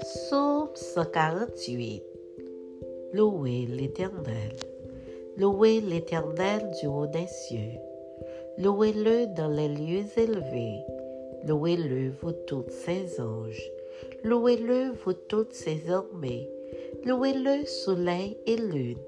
Psaume 0.00 0.70
148 0.74 2.02
Louez 3.12 3.66
l'Éternel. 3.66 4.56
Louez 5.36 5.80
l'Éternel 5.80 6.68
du 6.80 6.88
haut 6.88 7.06
des 7.06 7.28
cieux. 7.28 7.78
Louez-le 8.58 9.32
dans 9.36 9.46
les 9.48 9.68
lieux 9.68 10.06
élevés. 10.16 10.80
Louez-le, 11.46 12.10
vous 12.20 12.32
toutes 12.32 12.72
ses 12.72 13.20
anges. 13.20 13.70
Louez-le, 14.24 14.90
vous 15.04 15.12
toutes 15.12 15.52
ses 15.52 15.88
armées. 15.88 16.50
Louez-le, 17.04 17.64
soleil 17.64 18.36
et 18.46 18.56
lune. 18.56 18.98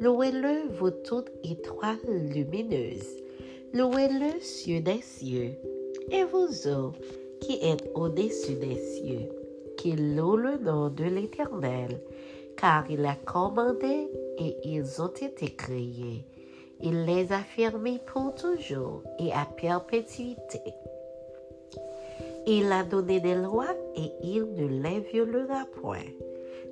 Louez-le, 0.00 0.68
vous 0.72 0.90
toutes 0.90 1.30
étoiles 1.44 1.98
lumineuses. 2.34 3.27
Louez-le, 3.74 4.40
cieux 4.40 4.80
des 4.80 5.02
cieux. 5.02 5.52
Et 6.10 6.24
vous 6.24 6.68
eaux 6.68 6.92
qui 7.40 7.58
êtes 7.62 7.90
au-dessus 7.94 8.54
des 8.54 8.76
cieux, 8.76 9.28
qui 9.76 9.92
louent 9.92 10.36
le 10.36 10.56
nom 10.58 10.88
de 10.88 11.04
l'Éternel, 11.04 12.00
car 12.56 12.90
il 12.90 13.04
a 13.04 13.14
commandé 13.14 14.08
et 14.38 14.56
ils 14.64 15.02
ont 15.02 15.12
été 15.12 15.54
créés. 15.54 16.24
Il 16.80 17.04
les 17.04 17.32
a 17.32 17.40
fermés 17.40 18.00
pour 18.06 18.34
toujours 18.34 19.02
et 19.18 19.32
à 19.32 19.44
perpétuité. 19.44 20.62
Il 22.46 22.72
a 22.72 22.84
donné 22.84 23.20
des 23.20 23.34
lois 23.34 23.74
et 23.94 24.10
il 24.22 24.46
ne 24.54 24.82
les 24.82 25.00
violera 25.00 25.66
point. 25.80 26.06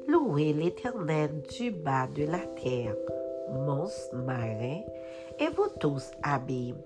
Louez 0.09 0.53
l'Éternel 0.53 1.43
du 1.59 1.71
bas 1.71 2.07
de 2.07 2.25
la 2.25 2.39
terre, 2.39 2.97
monstres 3.51 4.17
marins, 4.17 4.83
et 5.39 5.49
vous 5.55 5.69
tous 5.81 6.11
abîmes, 6.23 6.83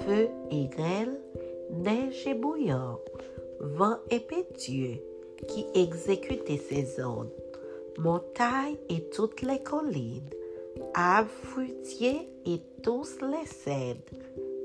feu 0.00 0.28
et 0.50 0.66
grêle, 0.66 1.20
neige 1.70 2.26
et 2.26 2.34
bouillant, 2.34 2.98
vent 3.60 3.98
impétueux, 4.10 5.00
qui 5.48 5.66
exécutez 5.74 6.58
ses 6.58 7.00
ordres, 7.02 7.30
montagnes 7.98 8.76
et 8.88 9.08
toutes 9.10 9.42
les 9.42 9.62
collines, 9.62 10.30
arbres 10.94 11.30
fruitiers 11.30 12.28
et 12.46 12.60
tous 12.82 13.18
les 13.20 13.46
cèdres, 13.46 14.00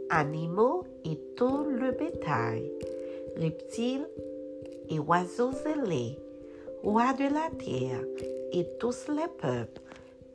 animaux 0.10 0.84
et 1.06 1.20
tout 1.36 1.66
le 1.66 1.92
bétail, 1.92 2.72
reptiles 3.38 4.08
et 4.90 5.00
oiseaux 5.00 5.52
ailés, 5.66 6.18
rois 6.84 7.14
de 7.14 7.24
la 7.24 7.50
terre 7.58 8.04
et 8.54 8.66
tous 8.80 9.08
les 9.10 9.28
peuples, 9.40 9.82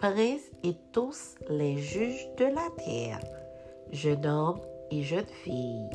princes 0.02 0.50
et 0.64 0.74
tous 0.90 1.36
les 1.48 1.76
juges 1.76 2.28
de 2.36 2.46
la 2.46 2.68
terre, 2.84 3.20
jeunes 3.92 4.26
hommes 4.26 4.60
et 4.90 5.04
jeunes 5.04 5.32
filles, 5.44 5.90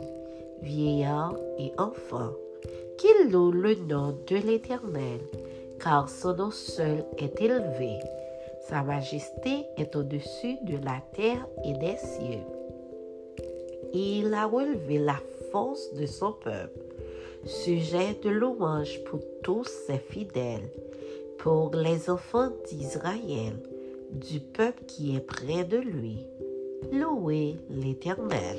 vieillards 0.61 1.36
et 1.59 1.73
enfants, 1.77 2.31
qu'ils 2.97 3.30
louent 3.33 3.52
le 3.52 3.75
nom 3.75 4.17
de 4.30 4.35
l'Éternel, 4.38 5.19
car 5.83 6.08
son 6.08 6.38
nom 6.38 6.52
seul 6.52 7.03
est 7.17 7.41
élevé. 7.41 8.00
Sa 8.69 8.81
majesté 8.81 9.66
est 9.75 9.94
au-dessus 9.97 10.55
de 10.63 10.78
la 10.85 11.02
terre 11.13 11.45
et 11.66 11.73
des 11.73 11.97
cieux. 11.97 12.45
Il 13.94 14.33
a 14.33 14.45
relevé 14.45 15.00
la 15.00 15.19
force 15.52 15.94
de 15.95 16.05
son 16.05 16.31
peuple 16.31 16.80
sujet 17.45 18.17
de 18.23 18.30
louange 18.30 19.03
pour 19.03 19.19
tous 19.44 19.66
ses 19.66 20.00
fidèles, 20.00 20.72
pour 21.39 21.75
les 21.75 22.09
enfants 22.09 22.52
d'Israël, 22.69 23.59
du 24.11 24.39
peuple 24.39 24.83
qui 24.88 25.16
est 25.16 25.22
près 25.22 25.63
de 25.63 25.77
lui. 25.77 26.17
Louez 26.91 27.55
l'Éternel. 27.69 28.58